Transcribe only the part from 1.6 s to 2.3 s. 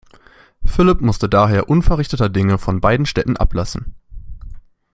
unverrichteter